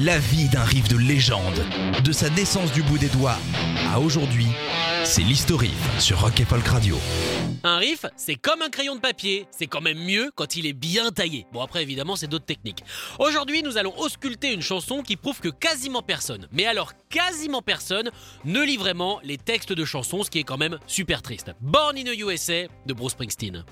[0.00, 1.66] La vie d'un riff de légende,
[2.02, 3.36] de sa naissance du bout des doigts
[3.92, 4.46] à aujourd'hui,
[5.04, 6.96] c'est l'historif sur Rock et Folk Radio.
[7.62, 10.72] Un riff, c'est comme un crayon de papier, c'est quand même mieux quand il est
[10.72, 11.44] bien taillé.
[11.52, 12.82] Bon après évidemment c'est d'autres techniques.
[13.18, 18.10] Aujourd'hui nous allons ausculter une chanson qui prouve que quasiment personne, mais alors quasiment personne,
[18.46, 21.52] ne lit vraiment les textes de chansons, ce qui est quand même super triste.
[21.60, 23.62] Born in the USA de Bruce Springsteen.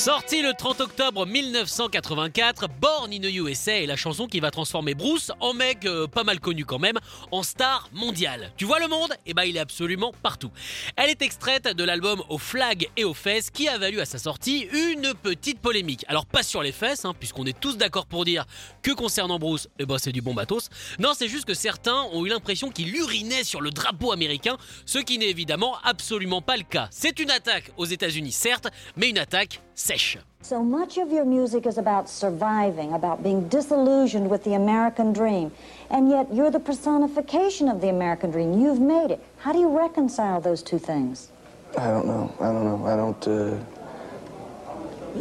[0.00, 4.94] Sorti le 30 octobre 1984, Born in the USA est la chanson qui va transformer
[4.94, 6.98] Bruce en mec euh, pas mal connu quand même,
[7.32, 8.50] en star mondiale.
[8.56, 9.12] Tu vois le monde?
[9.26, 10.50] Eh ben il est absolument partout.
[10.96, 14.16] Elle est extraite de l'album Aux flags et aux fesses qui a valu à sa
[14.16, 16.06] sortie une petite polémique.
[16.08, 18.46] Alors pas sur les fesses, hein, puisqu'on est tous d'accord pour dire
[18.80, 20.70] que concernant Bruce, eh ben c'est du bon batos.
[20.98, 24.56] Non, c'est juste que certains ont eu l'impression qu'il urinait sur le drapeau américain,
[24.86, 26.88] ce qui n'est évidemment absolument pas le cas.
[26.90, 29.60] C'est une attaque aux États-Unis certes, mais une attaque
[29.90, 30.20] sèche.
[30.42, 35.52] So much of your music is about surviving, about being disillusioned with the American dream.
[35.90, 38.58] And yet you're the personification of the American dream.
[38.58, 39.20] You've made it.
[39.38, 41.28] How do you reconcile those two things?
[41.76, 42.32] I don't know.
[42.40, 42.86] I don't know.
[42.86, 43.56] I don't, uh,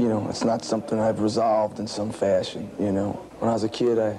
[0.01, 3.11] you know, it's not something I've resolved in some fashion, you know.
[3.39, 4.17] When I was a kid, I,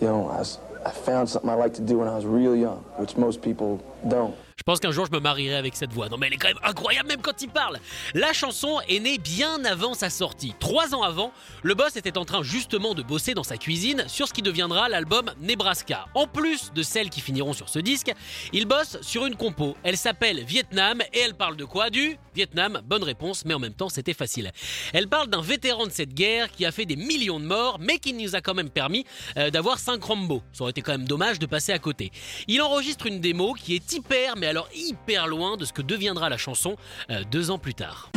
[0.00, 2.54] you know, I, was, I found something I liked to do when I was real
[2.54, 4.36] young, which most people don't.
[4.56, 6.08] Je pense qu'un jour je me marierai avec cette voix.
[6.08, 7.78] Non mais elle est quand même incroyable même quand il parle.
[8.14, 10.54] La chanson est née bien avant sa sortie.
[10.60, 11.32] Trois ans avant,
[11.62, 14.88] le boss était en train justement de bosser dans sa cuisine sur ce qui deviendra
[14.88, 16.06] l'album Nebraska.
[16.14, 18.12] En plus de celles qui finiront sur ce disque,
[18.52, 19.76] il bosse sur une compo.
[19.82, 21.90] Elle s'appelle Vietnam et elle parle de quoi?
[21.90, 22.80] Du Vietnam.
[22.86, 24.52] Bonne réponse, mais en même temps c'était facile.
[24.92, 27.98] Elle parle d'un vétéran de cette guerre qui a fait des millions de morts, mais
[27.98, 29.04] qui nous a quand même permis
[29.36, 30.42] euh, d'avoir 5 Rambo.
[30.52, 32.12] Ça aurait été quand même dommage de passer à côté.
[32.46, 36.36] Il enregistre une démo qui est hyper alors hyper loin de ce que deviendra la
[36.36, 36.76] chanson
[37.10, 38.10] euh, deux ans plus tard.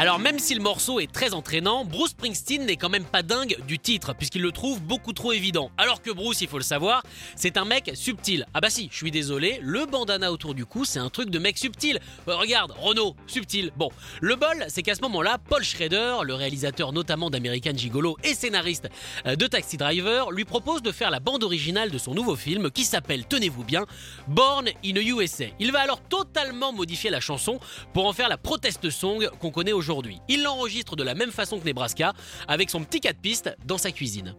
[0.00, 3.56] Alors même si le morceau est très entraînant, Bruce Springsteen n'est quand même pas dingue
[3.66, 5.72] du titre, puisqu'il le trouve beaucoup trop évident.
[5.76, 7.02] Alors que Bruce, il faut le savoir,
[7.34, 8.46] c'est un mec subtil.
[8.54, 11.40] Ah bah si, je suis désolé, le bandana autour du cou, c'est un truc de
[11.40, 11.98] mec subtil.
[12.28, 13.72] Euh, regarde, Renault, subtil.
[13.76, 18.34] Bon, le bol, c'est qu'à ce moment-là, Paul Schrader, le réalisateur notamment d'American Gigolo et
[18.34, 18.88] scénariste
[19.26, 22.70] euh, de Taxi Driver, lui propose de faire la bande originale de son nouveau film
[22.70, 23.84] qui s'appelle, tenez-vous bien,
[24.28, 25.46] Born in the USA.
[25.58, 27.58] Il va alors totalement modifier la chanson
[27.92, 29.87] pour en faire la protest song qu'on connaît aujourd'hui
[30.28, 32.12] Il l'enregistre de la même façon que Nebraska,
[32.46, 34.34] avec son petit 4 pistes dans sa cuisine.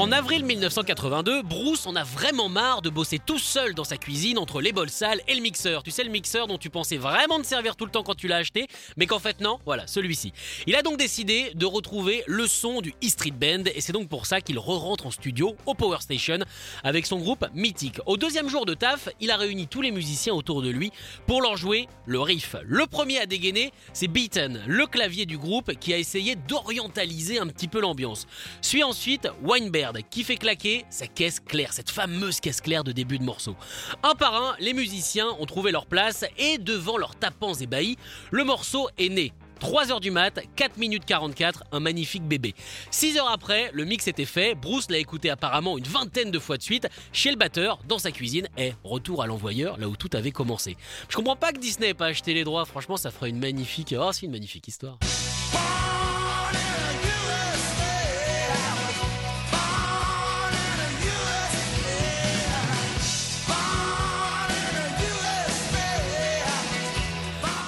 [0.00, 4.38] En avril 1982, Bruce en a vraiment marre de bosser tout seul dans sa cuisine
[4.38, 5.82] entre les bols sales et le mixeur.
[5.82, 8.26] Tu sais, le mixeur dont tu pensais vraiment te servir tout le temps quand tu
[8.26, 8.66] l'as acheté,
[8.96, 10.32] mais qu'en fait non, voilà, celui-ci.
[10.66, 14.08] Il a donc décidé de retrouver le son du E Street Band et c'est donc
[14.08, 16.38] pour ça qu'il re-rentre en studio au Power Station
[16.82, 17.98] avec son groupe Mythic.
[18.06, 20.92] Au deuxième jour de taf, il a réuni tous les musiciens autour de lui
[21.26, 22.56] pour leur jouer le riff.
[22.64, 27.48] Le premier à dégainer, c'est Beaton, le clavier du groupe qui a essayé d'orientaliser un
[27.48, 28.26] petit peu l'ambiance.
[28.62, 33.18] Suit ensuite Weinberg qui fait claquer sa caisse claire, cette fameuse caisse claire de début
[33.18, 33.56] de morceau.
[34.02, 37.96] Un par un, les musiciens ont trouvé leur place et devant leurs tapants ébahis,
[38.30, 39.32] le morceau est né.
[39.60, 42.54] 3h du mat, 4 minutes 44, un magnifique bébé.
[42.90, 46.56] 6 heures après, le mix était fait, Bruce l'a écouté apparemment une vingtaine de fois
[46.56, 50.10] de suite chez le batteur, dans sa cuisine, et retour à l'envoyeur, là où tout
[50.14, 50.76] avait commencé.
[51.08, 53.94] Je comprends pas que Disney ait pas acheté les droits, franchement ça ferait une magnifique...
[53.98, 54.98] Oh c'est une magnifique histoire.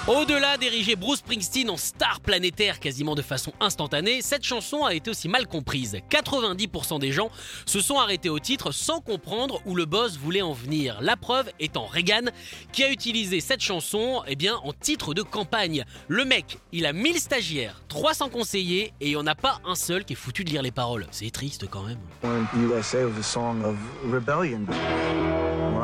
[0.09, 5.09] Au-delà d'ériger Bruce Springsteen en star planétaire quasiment de façon instantanée, cette chanson a été
[5.11, 5.97] aussi mal comprise.
[6.11, 7.31] 90% des gens
[7.67, 10.99] se sont arrêtés au titre sans comprendre où le boss voulait en venir.
[11.03, 12.33] La preuve étant Reagan
[12.73, 15.85] qui a utilisé cette chanson eh bien, en titre de campagne.
[16.09, 19.77] Le mec, il a 1000 stagiaires, 300 conseillers et il n'y en a pas un
[19.77, 21.07] seul qui est foutu de lire les paroles.
[21.13, 21.99] C'est triste quand même.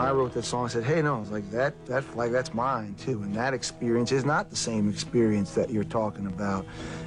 [0.08, 1.30] I wrote song, said, hey, no, it's
[2.16, 3.20] like that's mine too.
[3.22, 6.64] And that experience is not the same experience that you're talking about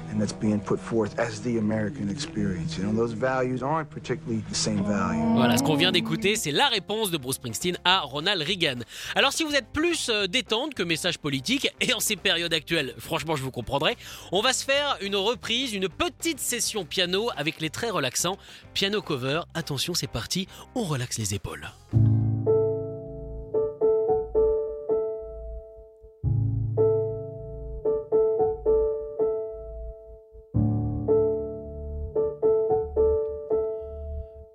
[0.08, 2.78] and that's being put forth as the American experience.
[2.78, 5.34] You know, those values aren't particularly the same value.
[5.34, 8.84] Voilà, ce qu'on vient d'écouter, c'est la réponse de Bruce Springsteen à Ronald Reagan.
[9.16, 12.94] Alors si vous êtes plus euh, détente que message politique, et en ces périodes actuelles,
[12.98, 13.96] franchement je vous comprendrai,
[14.30, 18.38] on va se faire une reprise, une petite session piano avec les très relaxants.
[18.74, 20.46] Piano cover, attention c'est parti,
[20.76, 21.66] on relaxe les épaules.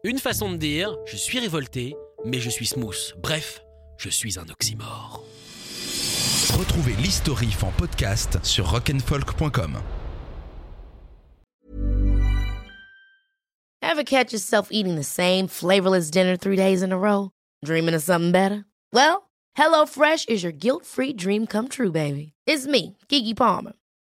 [0.08, 2.96] Une façon de dire, je suis révolté, mais je suis smooth.
[3.22, 3.62] Bref,
[3.98, 5.22] je suis un oxymore.
[6.58, 9.82] Retrouvez l'historif en podcast sur rock'n'folk.com.
[13.82, 17.32] Ever catch yourself eating the same flavorless dinner three days in a row?
[17.66, 18.64] Dreaming of something better?
[18.94, 22.32] Well, HelloFresh is your guilt-free dream come true, baby.
[22.46, 23.74] It's me, Kiki Palmer.